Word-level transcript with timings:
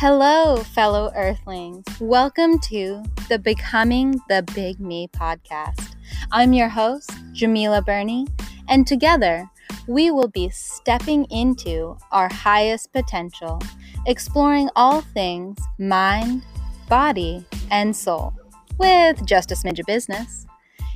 Hello, 0.00 0.58
fellow 0.58 1.10
Earthlings. 1.16 1.84
Welcome 1.98 2.60
to 2.60 3.02
the 3.28 3.36
Becoming 3.36 4.20
the 4.28 4.44
Big 4.54 4.78
Me 4.78 5.08
podcast. 5.08 5.96
I'm 6.30 6.52
your 6.52 6.68
host, 6.68 7.10
Djemilah 7.32 7.84
Birnie, 7.84 8.28
and 8.68 8.86
together 8.86 9.50
we 9.88 10.12
will 10.12 10.28
be 10.28 10.50
stepping 10.50 11.24
into 11.32 11.96
our 12.12 12.32
highest 12.32 12.92
potential, 12.92 13.60
exploring 14.06 14.70
all 14.76 15.00
things 15.00 15.58
mind, 15.80 16.44
body, 16.88 17.44
and 17.72 17.96
soul 17.96 18.32
with 18.78 19.26
just 19.26 19.50
a 19.50 19.56
smidge 19.56 19.80
of 19.80 19.86
business. 19.86 20.46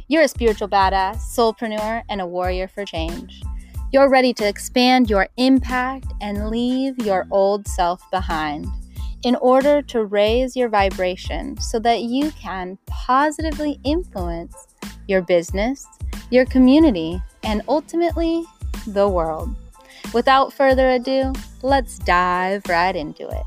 You're 0.07 0.23
a 0.23 0.29
spiritual 0.29 0.69
badass, 0.69 1.16
soulpreneur, 1.16 2.05
and 2.09 2.21
a 2.21 2.27
warrior 2.27 2.69
for 2.69 2.84
change. 2.84 3.42
You're 3.91 4.09
ready 4.09 4.33
to 4.34 4.47
expand 4.47 5.11
your 5.11 5.27
impact 5.39 6.06
and 6.20 6.50
leave 6.50 7.00
your 7.00 7.27
old 7.33 7.66
self 7.66 8.00
behind 8.12 8.69
in 9.25 9.37
order 9.37 9.83
to 9.83 10.05
raise 10.05 10.57
your 10.57 10.69
vibration 10.69 11.59
so 11.61 11.79
that 11.79 12.03
you 12.03 12.31
can 12.33 12.79
positively 12.87 13.79
influence 13.85 14.67
your 15.07 15.23
business, 15.23 15.87
your 16.31 16.45
community, 16.47 17.23
and 17.43 17.62
ultimately 17.69 18.45
the 18.89 19.09
world. 19.09 19.55
Without 20.12 20.53
further 20.53 20.91
ado, 20.91 21.33
let's 21.62 21.98
dive 21.98 22.62
right 22.69 22.97
into 22.97 23.29
it. 23.29 23.45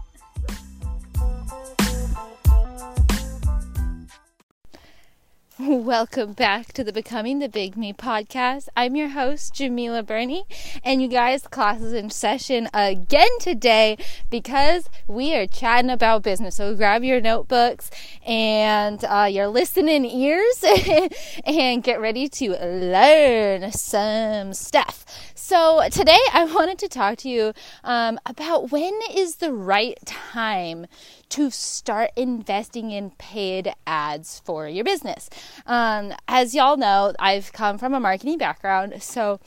Welcome 5.60 6.34
back 6.34 6.74
to 6.74 6.84
the 6.84 6.92
Becoming 6.92 7.40
the 7.40 7.48
Big 7.48 7.78
Me 7.78 7.94
podcast. 7.94 8.68
I'm 8.76 8.98
your 8.98 9.08
host, 9.08 9.54
Djemilah 9.54 10.06
Birnie, 10.06 10.44
and 10.84 11.02
you 11.02 11.08
guys, 11.08 11.48
class 11.48 11.80
is 11.80 11.94
in 11.94 12.10
session 12.10 12.68
again 12.74 13.30
today 13.40 13.98
because 14.30 14.90
we 15.08 15.34
are 15.34 15.48
chatting 15.48 15.90
about 15.90 16.24
business. 16.24 16.58
So 16.58 16.76
grab 16.76 17.06
your 17.06 17.22
notebooks 17.22 17.90
and 18.28 19.02
uh, 19.06 19.30
your 19.32 19.48
listening 19.48 20.04
ears 20.04 20.62
and 21.46 21.82
get 21.82 22.02
ready 22.02 22.28
to 22.28 22.50
learn 22.50 23.72
some 23.72 24.54
stuff. 24.54 25.06
So 25.36 25.88
today 25.90 26.20
I 26.34 26.44
wanted 26.44 26.80
to 26.80 26.90
talk 26.90 27.20
to 27.20 27.30
you 27.30 27.54
um, 27.86 28.20
about 28.26 28.72
when 28.72 29.00
is 29.14 29.38
the 29.38 29.54
right 29.54 29.98
time 30.06 30.88
to 31.30 31.50
start 31.50 32.12
investing 32.16 32.92
in 32.92 33.12
paid 33.12 33.74
ads 33.86 34.42
for 34.46 34.68
your 34.68 34.84
business. 34.84 35.30
Um, 35.66 36.14
as 36.28 36.54
y'all 36.54 36.78
know, 36.78 37.14
I've 37.20 37.52
come 37.54 37.78
from 37.78 37.94
a 37.94 38.00
marketing 38.00 38.38
background, 38.38 39.02
so 39.02 39.40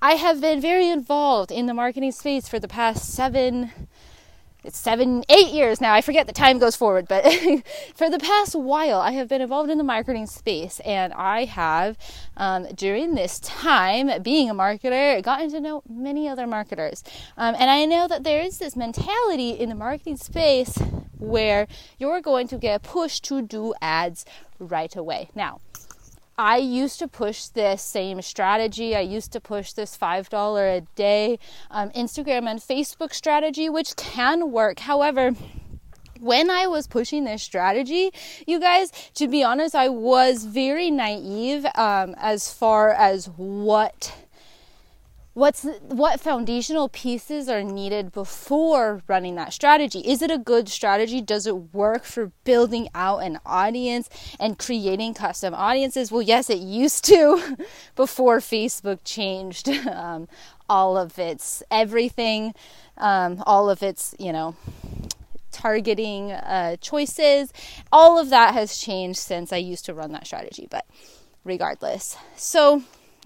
I 0.00 0.12
have 0.12 0.40
been 0.40 0.60
very 0.60 0.88
involved 0.88 1.50
in 1.50 1.66
the 1.66 1.74
marketing 1.74 2.12
space 2.12 2.48
for 2.48 2.58
the 2.58 2.68
past 2.68 3.12
seven 3.12 3.72
it's 4.66 4.78
seven, 4.78 5.24
eight 5.28 5.52
years 5.52 5.80
now. 5.80 5.94
I 5.94 6.00
forget 6.00 6.26
the 6.26 6.32
time 6.32 6.58
goes 6.58 6.74
forward, 6.74 7.06
but 7.08 7.22
for 7.94 8.10
the 8.10 8.18
past 8.18 8.54
while, 8.56 9.00
I 9.00 9.12
have 9.12 9.28
been 9.28 9.40
involved 9.40 9.70
in 9.70 9.78
the 9.78 9.84
marketing 9.84 10.26
space, 10.26 10.80
and 10.80 11.12
I 11.12 11.44
have, 11.44 11.96
um, 12.36 12.66
during 12.74 13.14
this 13.14 13.38
time, 13.38 14.10
being 14.22 14.50
a 14.50 14.54
marketer, 14.54 15.22
gotten 15.22 15.50
to 15.52 15.60
know 15.60 15.82
many 15.88 16.28
other 16.28 16.46
marketers. 16.46 17.04
Um, 17.36 17.54
and 17.58 17.70
I 17.70 17.84
know 17.84 18.08
that 18.08 18.24
there 18.24 18.42
is 18.42 18.58
this 18.58 18.74
mentality 18.74 19.50
in 19.50 19.68
the 19.68 19.76
marketing 19.76 20.16
space 20.16 20.76
where 21.18 21.68
you're 21.98 22.20
going 22.20 22.48
to 22.48 22.58
get 22.58 22.82
pushed 22.82 23.24
to 23.24 23.42
do 23.42 23.72
ads 23.80 24.24
right 24.58 24.94
away. 24.96 25.30
Now, 25.34 25.60
I 26.38 26.58
used 26.58 26.98
to 26.98 27.08
push 27.08 27.46
this 27.46 27.80
same 27.80 28.20
strategy. 28.20 28.94
I 28.94 29.00
used 29.00 29.32
to 29.32 29.40
push 29.40 29.72
this 29.72 29.96
$5 29.96 30.78
a 30.78 30.82
day 30.94 31.38
um, 31.70 31.90
Instagram 31.90 32.46
and 32.46 32.60
Facebook 32.60 33.14
strategy, 33.14 33.70
which 33.70 33.96
can 33.96 34.52
work. 34.52 34.80
However, 34.80 35.32
when 36.20 36.50
I 36.50 36.66
was 36.66 36.86
pushing 36.86 37.24
this 37.24 37.42
strategy, 37.42 38.10
you 38.46 38.60
guys, 38.60 38.90
to 39.14 39.28
be 39.28 39.42
honest, 39.42 39.74
I 39.74 39.88
was 39.88 40.44
very 40.44 40.90
naive 40.90 41.64
um, 41.74 42.14
as 42.18 42.52
far 42.52 42.90
as 42.90 43.26
what 43.36 44.14
what's 45.36 45.64
what 45.82 46.18
foundational 46.18 46.88
pieces 46.88 47.46
are 47.46 47.62
needed 47.62 48.10
before 48.10 49.02
running 49.06 49.34
that 49.34 49.52
strategy? 49.52 49.98
Is 50.00 50.22
it 50.22 50.30
a 50.30 50.38
good 50.38 50.66
strategy? 50.66 51.20
Does 51.20 51.46
it 51.46 51.74
work 51.74 52.04
for 52.04 52.32
building 52.44 52.88
out 52.94 53.18
an 53.18 53.38
audience 53.44 54.08
and 54.40 54.58
creating 54.58 55.12
custom 55.12 55.52
audiences? 55.52 56.10
Well 56.10 56.22
yes 56.22 56.48
it 56.48 56.58
used 56.58 57.04
to 57.06 57.58
before 57.96 58.38
facebook 58.38 59.00
changed 59.04 59.68
um, 59.86 60.26
all 60.70 60.96
of 60.96 61.18
its 61.18 61.62
everything 61.70 62.54
um, 62.96 63.42
all 63.46 63.68
of 63.68 63.82
its 63.82 64.14
you 64.18 64.32
know 64.32 64.56
targeting 65.52 66.32
uh, 66.32 66.76
choices. 66.76 67.52
All 67.92 68.18
of 68.18 68.30
that 68.30 68.54
has 68.54 68.78
changed 68.78 69.18
since 69.18 69.52
i 69.52 69.58
used 69.58 69.84
to 69.84 69.92
run 69.92 70.12
that 70.12 70.26
strategy 70.26 70.66
but 70.70 70.86
regardless. 71.44 72.16
So 72.36 72.82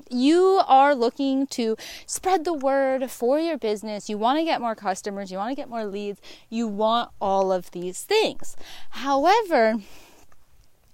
you 0.09 0.61
are 0.67 0.95
looking 0.95 1.47
to 1.49 1.77
spread 2.07 2.45
the 2.45 2.53
word 2.53 3.11
for 3.11 3.39
your 3.39 3.59
business, 3.59 4.09
you 4.09 4.17
want 4.17 4.39
to 4.39 4.45
get 4.45 4.61
more 4.61 4.75
customers, 4.75 5.31
you 5.31 5.39
want 5.39 5.51
to 5.51 5.57
get 5.57 5.69
more 5.69 5.85
leads, 5.85 6.21
you 6.49 6.67
want 6.67 7.11
all 7.21 7.53
of 7.53 7.71
these 7.73 8.03
things. 8.03 8.57
However, 8.91 9.77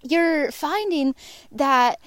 you're 0.02 0.50
finding 0.50 1.14
that 1.50 2.00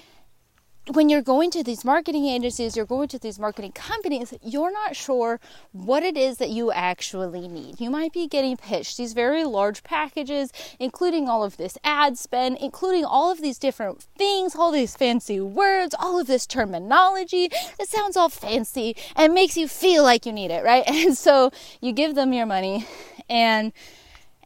when 0.92 1.08
you're 1.10 1.22
going 1.22 1.52
to 1.52 1.64
these 1.64 1.86
marketing 1.86 2.26
agencies, 2.26 2.76
you're 2.76 2.86
going 2.86 3.08
to 3.10 3.20
these 3.20 3.40
marketing 3.40 3.72
companies, 3.72 4.34
you're 4.42 4.72
not 4.72 4.96
sure 4.96 5.40
what 5.72 6.04
it 6.04 6.18
is 6.18 6.38
that 6.38 6.50
you 6.50 6.72
actually 6.72 7.48
need. 7.48 7.80
You 7.80 7.90
might 7.90 8.12
be 8.12 8.28
getting 8.28 8.58
pitched 8.58 8.98
these 8.98 9.14
very 9.14 9.44
large 9.44 9.84
packages, 9.84 10.52
including 10.80 11.30
all 11.30 11.44
of 11.44 11.58
this 11.58 11.78
ad 11.84 12.18
spend, 12.18 12.58
including 12.60 13.06
all 13.06 13.32
of 13.32 13.42
these 13.42 13.60
different 13.60 14.02
things, 14.18 14.56
all 14.56 14.72
these 14.72 14.96
fancy 14.96 15.40
words, 15.40 15.96
all 16.00 16.20
of 16.20 16.28
this 16.28 16.48
terminology. 16.48 17.50
It 17.80 17.88
sounds 17.88 18.18
all 18.18 18.30
fancy 18.30 18.96
and 19.16 19.34
makes 19.34 19.58
you 19.58 19.68
feel 19.68 20.04
like 20.04 20.26
you 20.26 20.34
need 20.34 20.52
it, 20.52 20.64
right? 20.64 20.84
And 21.10 21.18
so 21.18 21.52
you 21.82 21.94
give 21.94 22.14
them 22.16 22.34
your 22.34 22.46
money 22.46 22.86
and 23.30 23.72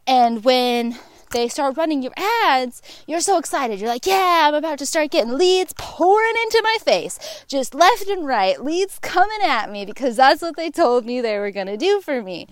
and 0.06 0.44
when 0.44 0.96
they 1.34 1.48
start 1.48 1.76
running 1.76 2.02
your 2.02 2.14
ads, 2.16 2.80
you're 3.06 3.20
so 3.20 3.36
excited. 3.36 3.78
You're 3.78 3.90
like, 3.90 4.06
yeah, 4.06 4.46
I'm 4.48 4.54
about 4.54 4.78
to 4.78 4.86
start 4.86 5.10
getting 5.10 5.36
leads 5.36 5.74
pouring 5.76 6.34
into 6.44 6.62
my 6.64 6.78
face, 6.80 7.18
just 7.46 7.74
left 7.74 8.08
and 8.08 8.26
right, 8.26 8.62
leads 8.62 8.98
coming 9.00 9.42
at 9.42 9.70
me 9.70 9.84
because 9.84 10.16
that's 10.16 10.40
what 10.40 10.56
they 10.56 10.70
told 10.70 11.04
me 11.04 11.20
they 11.20 11.38
were 11.38 11.50
going 11.50 11.66
to 11.66 11.76
do 11.76 12.00
for 12.00 12.22
me. 12.22 12.48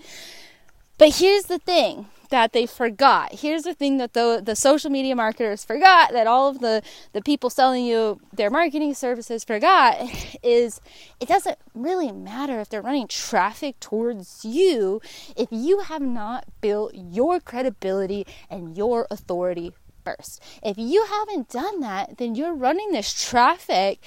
But 0.99 1.17
here's 1.17 1.45
the 1.45 1.59
thing 1.59 2.07
that 2.33 2.55
they 2.55 2.65
forgot. 2.65 3.35
Here's 3.35 3.63
the 3.63 3.75
thing 3.75 3.99
that 3.99 4.15
the 4.15 4.43
the 4.43 4.57
social 4.57 4.91
media 4.91 5.15
marketers 5.15 5.65
forgot 5.65 6.13
that 6.13 6.27
all 6.27 6.49
of 6.49 6.61
the 6.61 6.83
the 7.13 7.21
people 7.21 7.51
selling 7.51 7.85
you 7.85 8.21
their 8.33 8.51
marketing 8.51 8.95
services 8.95 9.45
forgot 9.45 9.97
is 10.43 10.81
it 11.21 11.29
doesn't 11.29 11.59
really 11.75 12.11
matter 12.11 12.59
if 12.59 12.71
they're 12.71 12.83
running 12.83 13.07
traffic 13.07 13.79
towards 13.81 14.45
you 14.45 15.01
if 15.37 15.49
you 15.51 15.81
have 15.81 16.01
not 16.01 16.47
built 16.63 16.93
your 16.95 17.39
credibility 17.39 18.27
and 18.49 18.77
your 18.79 19.07
authority 19.11 19.75
first. 20.03 20.43
If 20.63 20.79
you 20.79 21.05
haven't 21.05 21.51
done 21.51 21.81
that, 21.81 22.17
then 22.17 22.35
you're 22.35 22.55
running 22.55 22.93
this 22.93 23.13
traffic 23.13 24.01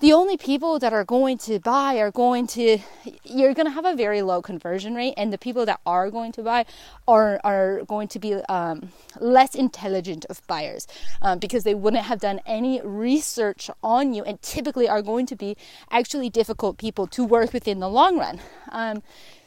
the 0.00 0.12
only 0.12 0.36
people 0.36 0.78
that 0.78 0.92
are 0.92 1.04
going 1.04 1.36
to 1.38 1.58
buy 1.58 1.96
are 1.98 2.10
going 2.10 2.46
to 2.46 2.78
you're 3.24 3.54
going 3.54 3.66
to 3.66 3.72
have 3.72 3.84
a 3.84 3.96
very 3.96 4.22
low 4.22 4.40
conversion 4.40 4.94
rate 4.94 5.14
and 5.16 5.32
the 5.32 5.38
people 5.38 5.66
that 5.66 5.80
are 5.84 6.10
going 6.10 6.30
to 6.32 6.42
buy 6.42 6.64
are 7.06 7.40
are 7.42 7.82
going 7.84 8.06
to 8.08 8.18
be 8.18 8.34
um, 8.48 8.90
less 9.18 9.54
intelligent 9.54 10.24
of 10.26 10.46
buyers 10.46 10.86
um, 11.22 11.38
because 11.38 11.64
they 11.64 11.74
wouldn't 11.74 12.04
have 12.04 12.20
done 12.20 12.40
any 12.46 12.80
research 12.82 13.70
on 13.82 14.14
you 14.14 14.22
and 14.24 14.40
typically 14.40 14.88
are 14.88 15.02
going 15.02 15.26
to 15.26 15.36
be 15.36 15.56
actually 15.90 16.30
difficult 16.30 16.78
people 16.78 17.06
to 17.06 17.24
work 17.24 17.52
with 17.52 17.66
in 17.66 17.80
the 17.80 17.88
long 17.88 18.18
run. 18.18 18.40
Um, 18.70 19.02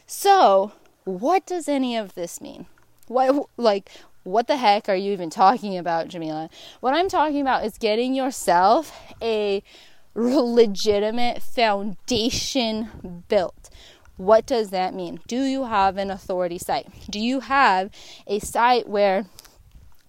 so 0.06 0.74
what 1.06 1.46
does 1.46 1.70
any 1.70 1.96
of 1.96 2.16
this 2.16 2.42
mean? 2.42 2.66
What 3.08 3.48
like 3.58 3.90
what 4.24 4.48
the 4.48 4.58
heck 4.58 4.88
are 4.88 4.96
you 4.96 5.14
even 5.14 5.30
talking 5.30 5.78
about 5.78 6.10
Djemilah? 6.10 6.50
What 6.82 6.94
i'm 6.94 7.10
talking 7.10 7.42
about 7.42 7.66
is 7.66 7.78
getting 7.78 8.14
yourself 8.14 8.94
a 9.22 9.64
legitimate 10.14 11.42
foundation 11.42 13.24
built. 13.28 13.70
What 14.18 14.46
does 14.46 14.70
that 14.70 14.94
mean? 14.94 15.20
Do 15.28 15.44
you 15.44 15.66
have 15.66 15.98
an 15.98 16.12
authority 16.12 16.58
site? 16.58 16.88
Do 17.10 17.20
you 17.20 17.40
have 17.40 17.90
a 18.28 18.40
site 18.40 18.88
where 18.88 19.26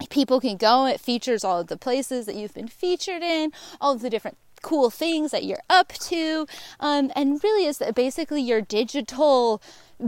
people 0.09 0.39
can 0.39 0.57
go? 0.57 0.85
It 0.85 0.99
features 0.99 1.43
all 1.43 1.59
of 1.59 1.67
the 1.67 1.77
places 1.77 2.25
that 2.25 2.35
you've 2.35 2.53
been 2.53 2.67
featured 2.67 3.23
in, 3.23 3.51
all 3.81 3.93
of 3.93 4.01
the 4.01 4.09
different 4.09 4.37
cool 4.61 4.89
things 4.89 5.31
that 5.31 5.43
you're 5.43 5.63
up 5.69 5.89
to, 5.93 6.47
um, 6.79 7.11
and 7.15 7.43
really 7.43 7.65
is 7.65 7.81
basically 7.95 8.41
your 8.41 8.61
digital 8.61 9.61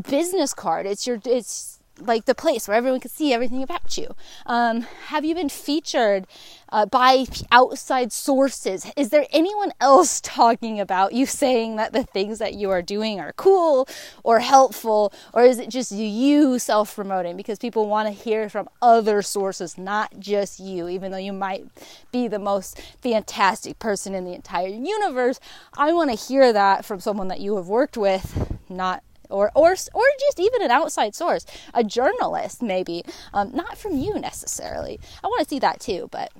business 0.09 0.53
card. 0.53 0.85
It's 0.85 1.07
your 1.07 1.19
it's 1.25 1.79
like 1.99 2.25
the 2.25 2.35
place 2.35 2.67
where 2.67 2.77
everyone 2.77 2.99
can 2.99 3.11
see 3.11 3.33
everything 3.33 3.63
about 3.63 3.97
you? 3.97 4.15
Um, 4.45 4.81
have 5.07 5.23
you 5.25 5.35
been 5.35 5.49
featured 5.49 6.27
uh, 6.69 6.85
by 6.85 7.25
outside 7.51 8.11
sources? 8.11 8.91
Is 8.97 9.09
there 9.09 9.25
anyone 9.31 9.71
else 9.79 10.19
talking 10.23 10.79
about 10.79 11.13
you 11.13 11.25
saying 11.25 11.75
that 11.77 11.93
the 11.93 12.03
things 12.03 12.39
that 12.39 12.53
you 12.53 12.69
are 12.69 12.81
doing 12.81 13.19
are 13.19 13.33
cool 13.33 13.87
or 14.23 14.39
helpful? 14.39 15.13
Or 15.33 15.43
is 15.43 15.59
it 15.59 15.69
just 15.69 15.91
you 15.91 16.59
self 16.59 16.95
promoting? 16.95 17.37
Because 17.37 17.59
people 17.59 17.87
want 17.87 18.07
to 18.07 18.11
hear 18.13 18.49
from 18.49 18.69
other 18.81 19.21
sources, 19.21 19.77
not 19.77 20.19
just 20.19 20.59
you, 20.59 20.87
even 20.89 21.11
though 21.11 21.17
you 21.17 21.33
might 21.33 21.65
be 22.11 22.27
the 22.27 22.39
most 22.39 22.81
fantastic 23.01 23.79
person 23.79 24.13
in 24.13 24.25
the 24.25 24.33
entire 24.33 24.67
universe. 24.67 25.39
I 25.77 25.93
want 25.93 26.09
to 26.11 26.15
hear 26.15 26.51
that 26.53 26.85
from 26.85 26.99
someone 26.99 27.27
that 27.29 27.39
you 27.39 27.55
have 27.55 27.67
worked 27.67 27.97
with, 27.97 28.57
not 28.69 29.03
or 29.29 29.51
or 29.55 29.75
or 29.93 30.03
just 30.19 30.39
even 30.39 30.61
an 30.61 30.71
outside 30.71 31.15
source, 31.15 31.45
a 31.73 31.83
journalist 31.83 32.61
maybe, 32.61 33.03
um, 33.33 33.51
not 33.53 33.77
from 33.77 33.97
you 33.97 34.19
necessarily. 34.19 34.99
I 35.23 35.27
want 35.27 35.43
to 35.43 35.49
see 35.49 35.59
that 35.59 35.79
too, 35.79 36.07
but 36.11 36.31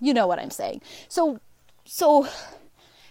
you 0.00 0.12
know 0.14 0.26
what 0.26 0.38
I'm 0.38 0.50
saying. 0.50 0.80
So 1.08 1.40
so 1.84 2.28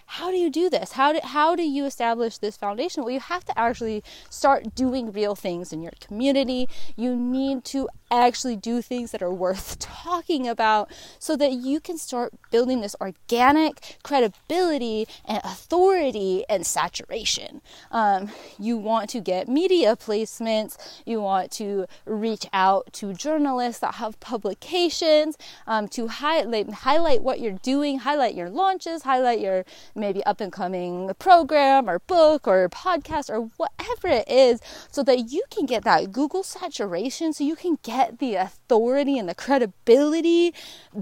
how 0.06 0.30
do 0.30 0.36
you 0.36 0.50
do 0.50 0.70
this? 0.70 0.92
How 0.92 1.14
do, 1.14 1.20
how 1.24 1.56
do 1.56 1.64
you 1.64 1.86
establish 1.86 2.38
this 2.38 2.58
foundation? 2.58 3.04
Well, 3.04 3.14
you 3.14 3.22
have 3.22 3.46
to 3.46 3.58
actually 3.58 4.04
start 4.30 4.76
doing 4.76 5.14
real 5.14 5.36
things 5.36 5.72
in 5.72 5.82
your 5.82 5.94
community. 6.02 6.68
You 6.98 7.16
need 7.16 7.64
to 7.66 7.88
actually 8.12 8.56
do 8.56 8.82
things 8.82 9.12
that 9.12 9.22
are 9.22 9.34
worth 9.34 9.80
talking 9.80 10.48
about 10.48 10.92
so 11.20 11.36
that 11.38 11.54
you 11.54 11.80
can 11.80 11.98
start 11.98 12.34
building 12.52 12.82
this 12.82 12.96
organic 13.00 13.98
credibility 14.04 15.08
and 15.26 15.42
authority 15.44 16.44
and 16.50 16.66
saturation. 16.66 17.62
Um, 17.90 18.32
you 18.60 18.78
want 18.78 19.10
to 19.12 19.22
get 19.22 19.48
media 19.48 19.96
placements, 19.96 21.02
you 21.06 21.22
want 21.22 21.52
to 21.54 21.86
reach 22.06 22.46
out 22.54 22.92
to 22.94 23.14
journalists 23.14 23.80
that 23.80 23.96
have 23.96 24.20
publications 24.20 25.38
um, 25.66 25.88
to 25.90 26.08
highlight, 26.08 26.72
highlight 26.72 27.24
what 27.24 27.40
you're 27.40 27.52
doing, 27.52 28.00
highlight 28.00 28.36
your 28.36 28.50
launches, 28.50 29.04
highlight 29.04 29.40
your 29.40 29.66
maybe 29.96 30.24
up 30.26 30.42
and 30.42 30.52
coming 30.52 31.12
program 31.20 31.90
or 31.90 32.00
book 32.00 32.48
or 32.48 32.68
podcast 32.70 33.30
or 33.30 33.50
whatever 33.58 34.08
it 34.08 34.28
is 34.28 34.60
so 34.92 35.04
that 35.04 35.32
you 35.32 35.44
can 35.50 35.66
get 35.66 35.84
that 35.84 36.12
Google 36.12 36.44
saturation 36.44 37.34
so 37.34 37.44
you 37.44 37.56
can 37.56 37.78
get 37.84 38.01
get 38.02 38.20
the 38.20 38.36
authority 38.36 39.18
and 39.18 39.30
the 39.30 39.36
credibility 39.36 40.54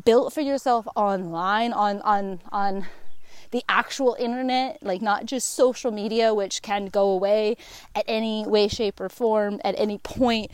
built 0.06 0.34
for 0.34 0.42
yourself 0.42 0.88
online 0.96 1.72
on 1.74 2.02
on 2.02 2.40
on 2.52 2.86
the 3.52 3.64
actual 3.68 4.16
internet, 4.20 4.78
like 4.84 5.02
not 5.02 5.26
just 5.26 5.56
social 5.56 5.92
media, 5.92 6.34
which 6.34 6.62
can 6.62 6.86
go 6.86 7.10
away 7.10 7.58
at 7.96 8.06
any 8.08 8.46
way, 8.46 8.68
shape, 8.68 9.00
or 9.00 9.10
form 9.10 9.60
at 9.64 9.74
any 9.78 9.98
point. 9.98 10.52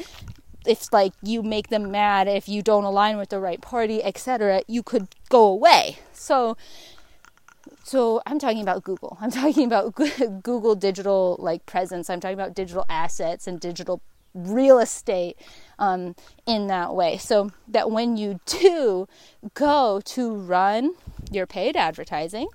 If 0.65 0.93
like 0.93 1.13
you 1.21 1.43
make 1.43 1.67
them 1.67 1.91
mad, 1.91 2.27
if 2.27 2.47
you 2.47 2.61
don't 2.61 2.85
align 2.85 3.17
with 3.17 3.29
the 3.29 3.39
right 3.39 3.61
party, 3.61 4.03
etc., 4.03 4.61
you 4.67 4.81
could 4.81 5.07
go 5.29 5.45
away. 5.45 5.97
So, 6.13 6.55
so 7.83 8.21
I'm 8.25 8.39
talking 8.39 8.61
about 8.61 8.83
Google. 8.83 9.17
I'm 9.19 9.31
talking 9.41 9.65
about 9.65 9.93
Google 9.95 10.75
digital 10.75 11.35
like 11.39 11.65
presence. 11.65 12.09
I'm 12.09 12.19
talking 12.19 12.39
about 12.39 12.55
digital 12.55 12.85
assets 12.89 13.45
and 13.45 13.59
digital 13.59 14.01
real 14.35 14.77
estate 14.79 15.37
um, 15.79 16.15
in 16.45 16.67
that 16.67 16.93
way. 16.93 17.17
So 17.17 17.51
that 17.67 17.89
when 17.89 18.17
you 18.17 18.39
do 18.45 19.07
go 19.53 20.01
to 20.05 20.35
run 20.35 20.95
your 21.31 21.47
paid 21.47 21.75
advertising, 21.75 22.49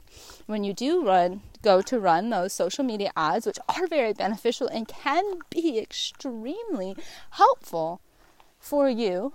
when 0.47 0.63
you 0.63 0.73
do 0.73 1.05
run, 1.05 1.41
go 1.63 1.83
to 1.83 1.99
run 1.99 2.31
those 2.31 2.53
social 2.53 2.85
media 2.85 3.11
ads, 3.17 3.47
which 3.47 3.59
are 3.69 3.87
very 3.87 4.13
beneficial 4.13 4.69
and 4.69 4.87
can 4.87 5.25
be 5.49 5.79
extremely 5.79 6.95
helpful 7.31 8.01
for 8.59 8.89
you. 8.89 9.33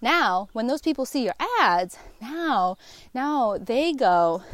Now, 0.00 0.48
when 0.52 0.68
those 0.68 0.80
people 0.80 1.04
see 1.04 1.24
your 1.24 1.34
ads, 1.60 1.98
now, 2.20 2.76
now 3.12 3.58
they 3.58 3.92
go 3.92 4.44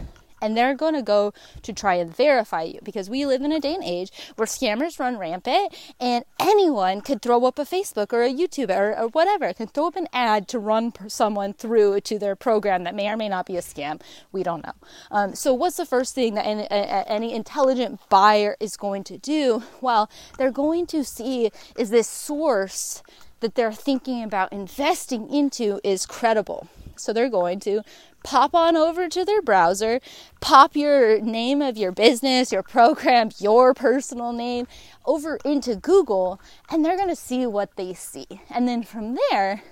and 0.45 0.57
they're 0.57 0.75
going 0.75 0.95
to 0.95 1.03
go 1.03 1.33
to 1.63 1.73
try 1.73 1.95
and 1.95 2.15
verify 2.15 2.63
you 2.63 2.79
because 2.83 3.09
we 3.09 3.25
live 3.25 3.41
in 3.41 3.51
a 3.51 3.59
day 3.59 3.75
and 3.75 3.83
age 3.83 4.13
where 4.37 4.47
scammers 4.47 5.01
run 5.01 5.17
rampant 5.17 5.75
and 5.99 6.25
anyone 6.39 7.01
could 7.01 7.23
throw 7.23 7.47
up 7.47 7.59
a 7.59 7.65
Facebook 7.65 8.13
or 8.13 8.23
a 8.23 8.33
YouTube 8.33 8.69
or, 8.69 8.97
or 8.99 9.09
whatever, 9.09 9.55
can 9.55 9.69
throw 9.69 9.87
up 9.87 9.97
an 9.97 10.07
ad 10.13 10.47
to 10.49 10.59
run 10.59 10.93
someone 11.09 11.55
through 11.55 12.01
to 12.03 12.19
their 12.19 12.37
program 12.37 12.85
that 12.85 12.95
may 12.95 13.09
or 13.09 13.17
may 13.17 13.29
not 13.29 13.47
be 13.47 13.57
a 13.57 13.63
scam. 13.63 14.03
We 14.33 14.43
don't 14.43 14.65
know. 14.65 14.75
Um, 15.11 15.35
so, 15.35 15.55
what's 15.55 15.79
the 15.79 15.87
first 15.87 16.15
thing 16.15 16.35
that 16.35 16.47
any, 16.47 16.71
any 16.71 17.33
intelligent 17.33 18.01
buyer 18.11 18.57
is 18.61 18.77
going 18.77 19.05
to 19.05 19.17
do? 19.17 19.63
Well, 19.81 20.11
they're 20.37 20.51
going 20.51 20.87
to 20.89 21.05
see 21.05 21.51
is 21.79 21.89
this 21.89 22.09
source 22.09 23.03
that 23.41 23.55
they're 23.55 23.73
thinking 23.73 24.23
about 24.23 24.53
investing 24.53 25.33
into 25.33 25.81
is 25.83 26.05
credible. 26.05 26.69
So 26.97 27.13
they're 27.13 27.29
going 27.29 27.61
to 27.61 27.83
pop 28.23 28.55
on 28.55 28.77
over 28.77 29.09
to 29.09 29.25
their 29.25 29.43
browser, 29.43 30.01
pop 30.41 30.75
your 30.75 31.21
name 31.21 31.63
of 31.63 31.77
your 31.77 31.93
business, 31.93 32.53
your 32.53 32.63
program, 32.63 33.31
your 33.39 33.75
personal 33.75 34.33
name 34.33 34.67
over 35.05 35.39
into 35.45 35.77
Google, 35.77 36.41
and 36.71 36.85
they're 36.85 36.97
going 36.97 37.09
to 37.09 37.17
see 37.17 37.47
what 37.47 37.77
they 37.77 37.95
see. 37.95 38.27
And 38.51 38.67
then 38.67 38.83
from 38.83 39.17
there, 39.31 39.63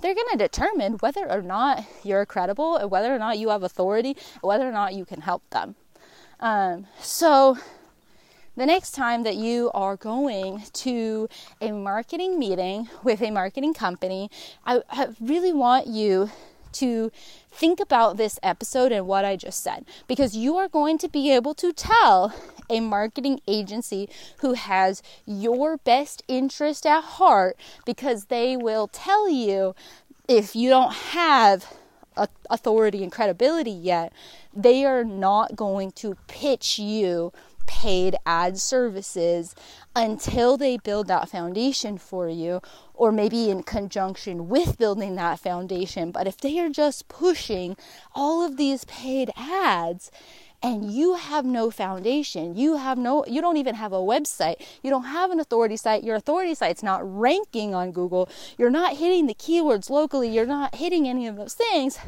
they're 0.00 0.14
going 0.14 0.28
to 0.32 0.38
determine 0.38 0.94
whether 0.94 1.28
or 1.30 1.42
not 1.42 1.84
you're 2.02 2.26
credible, 2.26 2.88
whether 2.88 3.14
or 3.14 3.18
not 3.18 3.38
you 3.38 3.48
have 3.48 3.62
authority, 3.62 4.16
whether 4.40 4.68
or 4.68 4.72
not 4.72 4.94
you 4.94 5.04
can 5.04 5.20
help 5.20 5.48
them. 5.50 5.74
Um, 6.40 6.86
so, 7.00 7.56
the 8.56 8.66
next 8.66 8.92
time 8.92 9.22
that 9.22 9.36
you 9.36 9.70
are 9.72 9.96
going 9.96 10.62
to 10.72 11.28
a 11.60 11.72
marketing 11.72 12.38
meeting 12.38 12.88
with 13.02 13.22
a 13.22 13.30
marketing 13.30 13.74
company, 13.74 14.30
I, 14.66 14.82
I 14.90 15.08
really 15.20 15.52
want 15.52 15.86
you 15.86 16.30
to 16.72 17.10
think 17.50 17.80
about 17.80 18.16
this 18.16 18.38
episode 18.42 18.92
and 18.92 19.06
what 19.06 19.24
I 19.24 19.36
just 19.36 19.62
said 19.62 19.84
because 20.08 20.34
you 20.34 20.56
are 20.56 20.68
going 20.68 20.96
to 20.98 21.08
be 21.08 21.30
able 21.30 21.54
to 21.54 21.72
tell 21.72 22.34
a 22.70 22.80
marketing 22.80 23.40
agency 23.46 24.08
who 24.38 24.54
has 24.54 25.02
your 25.26 25.76
best 25.76 26.22
interest 26.28 26.86
at 26.86 27.02
heart 27.02 27.56
because 27.84 28.26
they 28.26 28.56
will 28.56 28.88
tell 28.88 29.28
you 29.28 29.74
if 30.28 30.56
you 30.56 30.70
don't 30.70 30.92
have 30.92 31.74
authority 32.50 33.02
and 33.02 33.12
credibility 33.12 33.70
yet, 33.70 34.12
they 34.54 34.84
are 34.84 35.04
not 35.04 35.56
going 35.56 35.90
to 35.92 36.16
pitch 36.26 36.78
you 36.78 37.32
paid 37.72 38.14
ad 38.26 38.58
services 38.58 39.54
until 39.96 40.58
they 40.58 40.76
build 40.76 41.08
that 41.08 41.30
foundation 41.30 41.96
for 41.96 42.28
you, 42.28 42.60
or 42.92 43.10
maybe 43.10 43.48
in 43.48 43.62
conjunction 43.62 44.48
with 44.48 44.76
building 44.76 45.16
that 45.16 45.40
foundation. 45.40 46.10
But 46.10 46.26
if 46.26 46.36
they 46.36 46.58
are 46.60 46.68
just 46.68 47.08
pushing 47.08 47.76
all 48.14 48.44
of 48.44 48.58
these 48.58 48.84
paid 48.84 49.30
ads, 49.36 50.10
and 50.62 50.92
you 50.92 51.14
have 51.14 51.44
no 51.44 51.72
foundation 51.72 52.54
you 52.54 52.76
have 52.76 52.96
no 52.96 53.24
you 53.26 53.40
don't 53.40 53.56
even 53.56 53.74
have 53.74 53.92
a 53.92 53.96
website 53.96 54.64
you 54.80 54.90
don't 54.90 55.06
have 55.06 55.32
an 55.32 55.40
authority 55.40 55.76
site 55.76 56.04
your 56.04 56.14
authority 56.14 56.54
site's 56.54 56.84
not 56.84 57.00
ranking 57.02 57.74
on 57.74 57.90
google 57.90 58.28
you're 58.56 58.70
not 58.70 58.96
hitting 58.96 59.26
the 59.26 59.34
keywords 59.34 59.90
locally 59.90 60.28
you're 60.28 60.46
not 60.46 60.76
hitting 60.76 61.08
any 61.08 61.26
of 61.26 61.34
those 61.34 61.54
things 61.54 61.98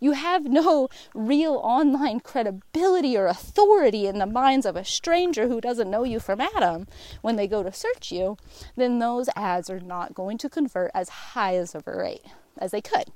you 0.00 0.12
have 0.12 0.44
no 0.44 0.88
real 1.14 1.54
online 1.62 2.20
credibility 2.20 3.16
or 3.16 3.26
authority 3.26 4.06
in 4.06 4.18
the 4.18 4.26
minds 4.26 4.66
of 4.66 4.76
a 4.76 4.84
stranger 4.84 5.48
who 5.48 5.60
doesn't 5.60 5.90
know 5.90 6.04
you 6.04 6.20
from 6.20 6.40
Adam 6.40 6.86
when 7.20 7.36
they 7.36 7.46
go 7.46 7.62
to 7.62 7.72
search 7.72 8.12
you, 8.12 8.36
then 8.76 8.98
those 8.98 9.28
ads 9.36 9.70
are 9.70 9.80
not 9.80 10.14
going 10.14 10.38
to 10.38 10.48
convert 10.48 10.90
as 10.94 11.08
high 11.08 11.56
as 11.56 11.74
of 11.74 11.86
a 11.86 11.96
rate 11.96 12.24
as 12.58 12.70
they 12.70 12.80
could. 12.80 13.10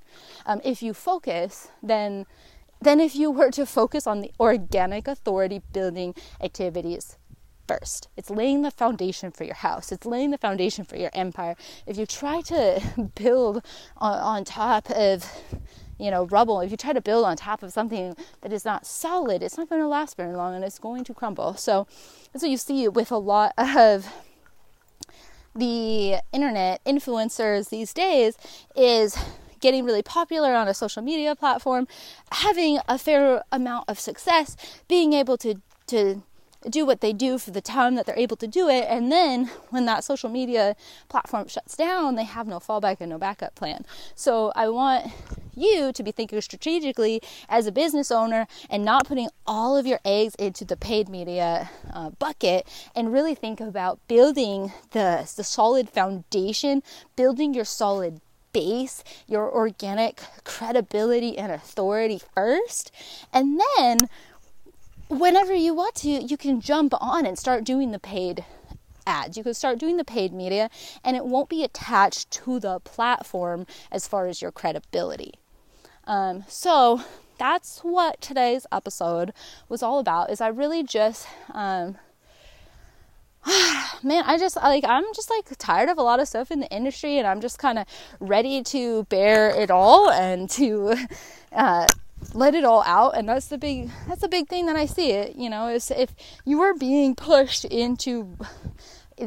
Um, 0.45 0.61
if 0.65 0.83
you 0.83 0.95
focus, 0.95 1.69
then 1.83 2.26
then 2.81 3.00
if 3.00 3.17
you 3.17 3.31
were 3.31 3.50
to 3.53 3.65
focus 3.65 4.07
on 4.07 4.21
the 4.21 4.31
organic 4.38 5.09
authority 5.09 5.62
building 5.73 6.15
activities 6.43 7.17
first. 7.67 8.09
It's 8.17 8.31
laying 8.31 8.62
the 8.62 8.71
foundation 8.71 9.31
for 9.31 9.45
your 9.45 9.55
house. 9.55 9.93
It's 9.93 10.07
laying 10.07 10.31
the 10.31 10.38
foundation 10.38 10.85
for 10.85 10.97
your 10.97 11.11
empire. 11.15 11.57
If 11.87 11.97
you 11.99 12.07
try 12.07 12.41
to 12.43 13.11
build 13.15 13.65
on, 13.97 14.19
on 14.19 14.45
top 14.45 14.91
of 14.91 15.31
you 15.99 16.11
know, 16.11 16.26
rubble, 16.26 16.61
if 16.61 16.71
you 16.71 16.76
try 16.76 16.93
to 16.93 17.00
build 17.00 17.25
on 17.25 17.37
top 17.37 17.62
of 17.62 17.73
something 17.73 18.17
that 18.43 18.53
is 18.53 18.65
not 18.65 18.87
solid, 18.87 19.43
it's 19.43 19.57
not 19.57 19.69
going 19.69 19.81
to 19.81 19.88
last 19.88 20.17
very 20.17 20.35
long 20.35 20.55
and 20.55 20.65
it's 20.65 20.79
going 20.79 21.05
to 21.05 21.15
crumble. 21.15 21.55
So 21.55 21.87
that's 22.33 22.43
what 22.43 22.50
you 22.50 22.57
see 22.57 22.88
with 22.88 23.11
a 23.11 23.17
lot 23.17 23.53
of 23.57 24.12
the 25.55 26.17
internet 26.33 26.85
influencers 26.85 27.71
these 27.71 27.95
days 27.95 28.37
is 28.75 29.17
getting 29.61 29.85
really 29.85 30.03
popular 30.03 30.55
on 30.55 30.69
a 30.69 30.75
social 30.75 31.03
media 31.03 31.35
platform, 31.35 31.88
having 32.31 32.79
a 32.88 32.99
fair 32.99 33.43
amount 33.50 33.88
of 33.88 33.99
success, 33.99 34.57
being 34.87 35.12
able 35.12 35.37
to 35.38 35.61
to 35.87 36.23
do 36.69 36.85
what 36.85 37.00
they 37.00 37.12
do 37.12 37.38
for 37.38 37.53
the 37.53 37.61
time 37.61 37.95
that 37.95 38.07
they're 38.07 38.19
able 38.19 38.37
to 38.37 38.47
do 38.47 38.69
it. 38.69 38.87
And 38.88 39.12
then 39.12 39.50
when 39.71 39.87
that 39.87 40.03
social 40.05 40.29
media 40.29 40.75
platform 41.09 41.47
shuts 41.49 41.76
down, 41.76 42.17
they 42.17 42.25
have 42.25 42.47
no 42.49 42.59
fallback 42.59 42.97
and 43.00 43.11
no 43.11 43.19
backup 43.19 43.55
plan. 43.55 43.85
So 44.15 44.53
I 44.57 44.69
want 44.69 45.12
you 45.57 45.93
to 45.93 46.03
be 46.03 46.13
thinking 46.13 46.41
strategically 46.41 47.23
as 47.49 47.67
a 47.67 47.73
business 47.73 48.11
owner 48.11 48.47
and 48.71 48.85
not 48.85 49.07
putting 49.07 49.29
all 49.47 49.77
of 49.77 49.87
your 49.87 50.01
eggs 50.05 50.35
into 50.37 50.65
the 50.65 50.77
paid 50.77 51.09
media 51.09 51.71
uh, 51.93 52.11
bucket 52.11 52.67
and 52.95 53.13
really 53.13 53.35
think 53.35 53.61
about 53.61 53.99
building 54.09 54.73
the, 54.93 55.31
the 55.37 55.45
solid 55.45 55.89
foundation, 55.89 56.83
building 57.17 57.55
your 57.55 57.65
solid 57.65 58.21
base, 58.53 59.05
your 59.27 59.53
organic 59.53 60.23
credibility 60.45 61.37
and 61.37 61.53
authority 61.53 62.21
first. 62.35 62.91
And 63.33 63.61
then 63.77 64.09
whenever 65.09 65.55
you 65.55 65.75
want 65.75 65.95
to, 65.97 66.09
you 66.09 66.37
can 66.37 66.61
jump 66.61 66.95
on 67.01 67.27
and 67.27 67.39
start 67.39 67.65
doing 67.65 67.91
the 67.91 67.99
paid 67.99 68.45
ads. 69.07 69.37
You 69.37 69.45
can 69.45 69.55
start 69.55 69.79
doing 69.79 69.97
the 69.97 70.05
paid 70.05 70.33
media 70.33 70.69
and 71.05 71.17
it 71.17 71.25
won't 71.25 71.49
be 71.49 71.63
attached 71.63 72.31
to 72.33 72.59
the 72.59 72.81
platform 72.81 73.67
as 73.91 74.09
far 74.09 74.27
as 74.27 74.43
your 74.43 74.53
credibility. 74.53 75.35
Um, 76.07 76.45
so 76.49 77.03
that's 77.39 77.81
what 77.81 78.21
today's 78.21 78.67
episode 78.73 79.33
was 79.69 79.83
all 79.83 79.99
about 79.99 80.31
is 80.31 80.41
I 80.41 80.49
really 80.49 80.83
just 80.83 81.27
um, 81.53 81.99
man, 84.03 84.25
I 84.27 84.39
just 84.39 84.57
like 84.57 84.85
I'm 84.87 85.05
just 85.15 85.31
like 85.31 85.47
tired 85.59 85.89
of 85.89 85.99
a 85.99 86.03
lot 86.03 86.21
of 86.21 86.29
stuff 86.29 86.51
in 86.51 86.61
the 86.61 86.69
industry 86.69 87.19
and 87.19 87.27
I'm 87.27 87.41
just 87.41 87.59
kind 87.59 87.79
of 87.79 87.87
ready 88.21 88.63
to 88.65 89.05
bear 89.05 89.51
it 89.51 89.71
all 89.71 90.11
and 90.11 90.49
to 90.51 90.95
uh, 91.53 91.87
let 92.35 92.55
it 92.55 92.65
all 92.65 92.83
out 92.87 93.17
and 93.17 93.29
that's 93.29 93.47
the 93.49 93.59
big 93.59 93.91
that's 94.09 94.23
the 94.23 94.29
big 94.29 94.49
thing 94.49 94.67
that 94.67 94.77
I 94.77 94.87
see. 94.87 95.13
It 95.13 95.37
you 95.37 95.51
know 95.51 95.69
is 95.69 95.91
if 95.91 96.15
you 96.45 96.61
are 96.63 96.75
being 96.75 97.15
pushed 97.15 97.65
into 97.65 98.37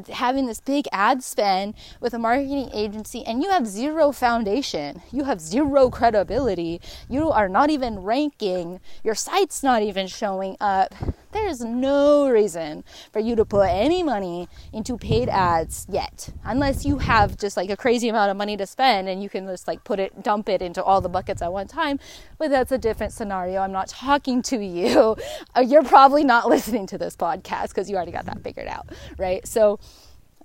having 0.09 0.45
this 0.45 0.59
big 0.59 0.87
ad 0.91 1.23
spend 1.23 1.73
with 1.99 2.13
a 2.13 2.19
marketing 2.19 2.69
agency 2.73 3.25
and 3.25 3.43
you 3.43 3.49
have 3.49 3.67
zero 3.67 4.11
foundation, 4.11 5.01
you 5.11 5.23
have 5.23 5.41
zero 5.41 5.89
credibility, 5.89 6.81
you 7.09 7.29
are 7.29 7.49
not 7.49 7.69
even 7.69 7.99
ranking, 7.99 8.79
your 9.03 9.15
site's 9.15 9.63
not 9.63 9.81
even 9.81 10.07
showing 10.07 10.55
up, 10.59 10.93
there 11.31 11.47
is 11.47 11.61
no 11.61 12.29
reason 12.29 12.83
for 13.11 13.19
you 13.19 13.35
to 13.35 13.45
put 13.45 13.69
any 13.69 14.03
money 14.03 14.47
into 14.73 14.97
paid 14.97 15.29
ads 15.29 15.85
yet, 15.89 16.29
unless 16.43 16.85
you 16.85 16.97
have 16.97 17.37
just 17.37 17.55
like 17.57 17.69
a 17.69 17.77
crazy 17.77 18.09
amount 18.09 18.31
of 18.31 18.37
money 18.37 18.57
to 18.57 18.65
spend 18.65 19.07
and 19.07 19.21
you 19.21 19.29
can 19.29 19.45
just 19.45 19.67
like 19.67 19.83
put 19.83 19.99
it, 19.99 20.23
dump 20.23 20.49
it 20.49 20.61
into 20.61 20.83
all 20.83 21.01
the 21.01 21.09
buckets 21.09 21.41
at 21.41 21.51
one 21.51 21.67
time. 21.67 21.99
But 22.37 22.49
that's 22.49 22.71
a 22.71 22.77
different 22.77 23.13
scenario. 23.13 23.61
I'm 23.61 23.71
not 23.71 23.87
talking 23.87 24.41
to 24.43 24.57
you. 24.57 25.15
Uh, 25.55 25.61
you're 25.61 25.83
probably 25.83 26.23
not 26.23 26.47
listening 26.47 26.85
to 26.85 26.97
this 26.97 27.15
podcast 27.15 27.69
because 27.69 27.89
you 27.89 27.95
already 27.95 28.11
got 28.11 28.25
that 28.25 28.41
figured 28.43 28.67
out, 28.67 28.87
right? 29.17 29.45
So, 29.47 29.79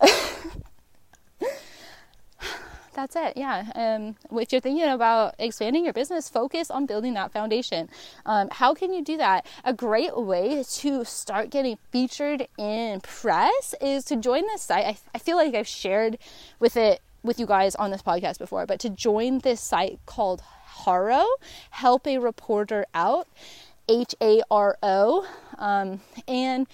that's 2.94 3.16
it. 3.16 3.36
Yeah. 3.36 3.70
Um, 3.74 4.16
if 4.38 4.52
you're 4.52 4.60
thinking 4.60 4.88
about 4.88 5.34
expanding 5.38 5.84
your 5.84 5.92
business, 5.92 6.28
focus 6.28 6.70
on 6.70 6.86
building 6.86 7.14
that 7.14 7.32
foundation. 7.32 7.88
Um, 8.24 8.48
how 8.50 8.74
can 8.74 8.92
you 8.92 9.02
do 9.02 9.16
that? 9.16 9.46
A 9.64 9.72
great 9.72 10.16
way 10.16 10.64
to 10.64 11.04
start 11.04 11.50
getting 11.50 11.78
featured 11.90 12.48
in 12.56 13.00
press 13.00 13.74
is 13.80 14.04
to 14.06 14.16
join 14.16 14.42
this 14.42 14.62
site. 14.62 14.84
I, 14.84 14.98
I 15.14 15.18
feel 15.18 15.36
like 15.36 15.54
I've 15.54 15.68
shared 15.68 16.18
with 16.58 16.76
it 16.76 17.00
with 17.22 17.40
you 17.40 17.46
guys 17.46 17.74
on 17.76 17.90
this 17.90 18.02
podcast 18.02 18.38
before, 18.38 18.66
but 18.66 18.78
to 18.80 18.90
join 18.90 19.38
this 19.38 19.60
site 19.60 19.98
called 20.06 20.42
Haro, 20.66 21.24
help 21.70 22.06
a 22.06 22.18
reporter 22.18 22.84
out, 22.94 23.26
H 23.88 24.14
A 24.20 24.42
R 24.50 24.76
O, 24.82 25.26
um, 25.58 26.00
and 26.28 26.66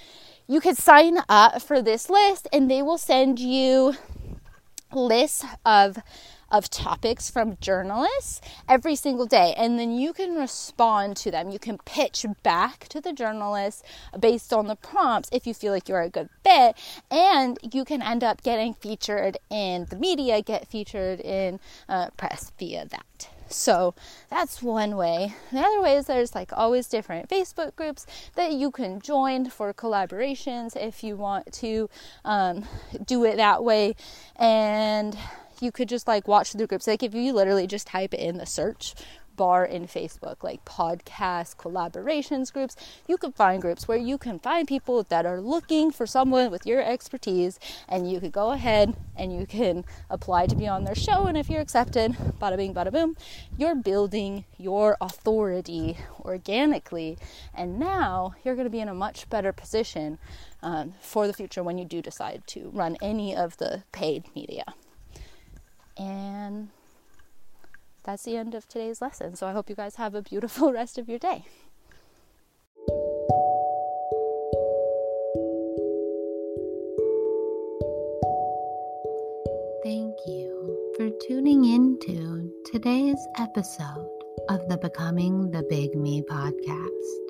you 0.49 0.61
could 0.61 0.77
sign 0.77 1.19
up 1.29 1.63
for 1.63 1.81
this 1.81 2.11
list, 2.11 2.49
and 2.53 2.69
they 2.69 2.83
will 2.83 2.99
send 2.99 3.39
you 3.39 3.95
lists 4.93 5.45
of 5.65 5.99
of 6.51 6.69
topics 6.69 7.31
from 7.31 7.57
journalists 7.61 8.41
every 8.69 8.97
single 8.97 9.27
day 9.27 9.55
and 9.57 9.79
then 9.79 9.93
you 9.93 10.13
can 10.13 10.35
respond 10.35 11.17
to 11.17 11.31
them. 11.31 11.51
You 11.51 11.59
can 11.59 11.79
pitch 11.85 12.27
back 12.43 12.89
to 12.89 13.01
the 13.01 13.13
journalists 13.13 13.83
based 14.19 14.53
on 14.53 14.67
the 14.67 14.77
prompts 14.77 15.29
if 15.33 15.47
you 15.47 15.55
feel 15.55 15.73
like 15.73 15.89
you're 15.89 16.01
a 16.01 16.11
good 16.11 16.29
fit 16.43 16.77
and 17.11 17.59
you 17.73 17.85
can 17.85 18.03
end 18.03 18.25
up 18.25 18.43
getting 18.43 18.75
featured 18.75 19.39
in 19.49 19.87
the 19.91 19.97
media 19.97 20.43
get 20.43 20.67
featured 20.67 21.21
in 21.21 21.61
uh, 21.89 22.11
press 22.17 22.51
via 22.59 22.85
that 22.87 23.29
so 23.51 23.95
that's 24.29 24.63
one 24.63 24.97
way. 24.97 25.35
The 25.53 25.61
other 25.61 25.83
way 25.83 25.97
is 25.97 26.07
there's 26.07 26.35
like 26.35 26.53
always 26.53 26.87
different 26.87 27.29
Facebook 27.29 27.75
groups 27.77 28.07
that 28.37 28.53
you 28.53 28.71
can 28.71 29.01
join 29.01 29.51
for 29.51 29.75
collaborations 29.75 30.77
if 30.77 31.03
you 31.03 31.17
want 31.17 31.53
to 31.55 31.91
um, 32.25 32.65
do 33.05 33.25
it 33.25 33.37
that 33.37 33.65
way. 33.65 33.97
And 34.37 35.17
you 35.61 35.71
could 35.73 35.89
just 35.89 36.09
like 36.09 36.27
watch 36.27 36.53
the 36.53 36.67
groups. 36.67 36.87
Like 36.87 37.03
if 37.03 37.15
you 37.15 37.33
literally 37.33 37.67
just 37.67 37.87
type 37.87 38.15
in 38.15 38.39
the 38.39 38.47
search 38.47 38.95
bar 39.41 39.65
in 39.65 39.87
Facebook, 39.87 40.43
like 40.43 40.63
podcast 40.67 41.57
collaborations 41.57 42.53
groups. 42.53 42.77
You 43.09 43.17
can 43.17 43.33
find 43.33 43.63
groups 43.63 43.89
where 43.89 43.97
you 43.97 44.19
can 44.19 44.39
find 44.39 44.69
people 44.69 45.03
that 45.05 45.25
are 45.25 45.41
looking 45.41 45.91
for 45.91 46.07
someone 46.07 46.51
with 46.51 46.67
your 46.67 46.83
expertise, 46.83 47.59
and 47.89 48.11
you 48.11 48.21
could 48.21 48.33
go 48.33 48.51
ahead 48.51 48.95
and 49.17 49.33
you 49.33 49.47
can 49.47 49.87
apply 50.11 50.45
to 50.45 50.55
be 50.55 50.69
on 50.69 50.85
their 50.85 50.95
show. 50.95 51.25
And 51.25 51.39
if 51.39 51.49
you're 51.49 51.63
accepted, 51.63 52.13
bada 52.39 52.59
bing, 52.59 52.75
bada 52.75 52.93
boom, 52.93 53.17
you're 53.57 53.75
building 53.75 54.45
your 54.59 54.99
authority 55.01 55.97
organically. 56.21 57.17
And 57.55 57.79
now 57.79 58.35
you're 58.45 58.57
going 58.57 58.67
to 58.67 58.71
be 58.71 58.81
in 58.81 58.89
a 58.89 58.95
much 58.95 59.27
better 59.31 59.55
position 59.55 60.19
um, 60.61 60.93
for 61.01 61.27
the 61.27 61.33
future 61.33 61.63
when 61.63 61.79
you 61.79 61.87
do 61.87 62.03
decide 62.03 62.43
to 62.49 62.69
run 62.75 62.99
any 63.01 63.35
of 63.35 63.57
the 63.57 63.85
paid 63.91 64.25
media. 64.35 64.65
And 65.97 66.69
that's 68.03 68.25
the 68.25 68.37
end 68.37 68.55
of 68.55 68.67
today's 68.67 69.01
lesson. 69.01 69.37
So 69.37 69.47
I 69.47 69.53
hope 69.53 69.69
you 69.69 69.77
guys 69.77 69.97
have 69.97 70.15
a 70.15 70.23
beautiful 70.23 70.73
rest 70.81 70.99
of 70.99 71.09
your 71.09 71.19
day. 71.19 71.45
Thank 79.83 80.15
you 80.27 80.93
for 80.97 81.11
tuning 81.27 81.65
in 81.65 81.99
to 82.03 82.53
today's 82.71 83.27
episode 83.39 84.09
of 84.49 84.69
the 84.69 84.77
Becoming 84.77 85.51
the 85.51 85.63
Big 85.63 85.95
Me 85.95 86.23
podcast. 86.23 87.21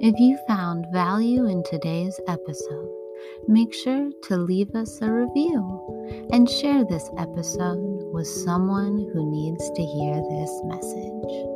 If 0.00 0.18
you 0.18 0.38
found 0.48 0.86
value 0.92 1.46
in 1.46 1.62
today's 1.62 2.18
episode, 2.28 3.05
make 3.48 3.72
sure 3.72 4.10
to 4.24 4.36
leave 4.36 4.74
us 4.74 5.00
a 5.00 5.10
review 5.10 6.28
and 6.32 6.48
share 6.48 6.84
this 6.84 7.08
episode 7.18 8.12
with 8.12 8.26
someone 8.26 9.08
who 9.12 9.30
needs 9.30 9.70
to 9.70 9.82
hear 9.82 10.14
this 10.30 10.60
message. 10.64 11.46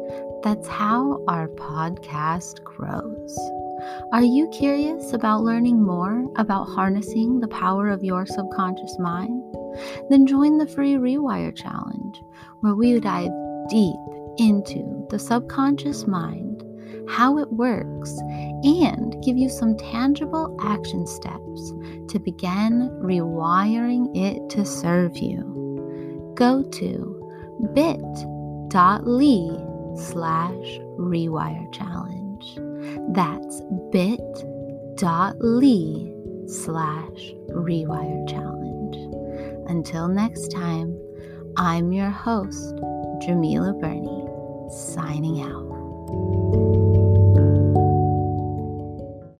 That's 0.42 0.68
how 0.68 1.22
our 1.28 1.48
podcast 1.48 2.64
grows. 2.64 3.38
Are 4.12 4.22
you 4.22 4.48
curious 4.48 5.12
about 5.12 5.42
learning 5.42 5.82
more 5.82 6.26
about 6.36 6.64
harnessing 6.64 7.40
the 7.40 7.48
power 7.48 7.88
of 7.88 8.04
your 8.04 8.26
subconscious 8.26 8.98
mind? 8.98 9.42
Then 10.10 10.26
join 10.26 10.58
the 10.58 10.66
free 10.66 10.94
Rewire 10.94 11.56
Challenge, 11.56 12.22
where 12.60 12.74
we 12.74 12.98
dive 13.00 13.30
deep 13.68 14.00
into 14.38 15.06
the 15.10 15.18
subconscious 15.18 16.06
mind, 16.06 16.49
how 17.08 17.38
it 17.38 17.52
works, 17.52 18.18
and 18.64 19.22
give 19.24 19.36
you 19.36 19.48
some 19.48 19.76
tangible 19.76 20.56
action 20.60 21.06
steps 21.06 21.72
to 22.08 22.18
begin 22.18 22.90
rewiring 23.02 24.10
it 24.16 24.48
to 24.50 24.64
serve 24.64 25.16
you. 25.16 25.44
Go 26.34 26.62
to 26.62 27.16
bit.ly 27.74 28.70
slash 29.96 30.80
rewire 30.98 31.72
challenge. 31.72 32.58
That's 33.14 33.62
bit.ly 33.92 34.22
slash 36.46 37.34
rewire 37.50 38.28
challenge. 38.28 38.96
Until 39.68 40.08
next 40.08 40.48
time, 40.48 40.96
I'm 41.56 41.92
your 41.92 42.10
host, 42.10 42.74
Djemilah 43.22 43.78
Birnie, 43.80 44.26
signing 44.70 45.42
out. 45.42 45.68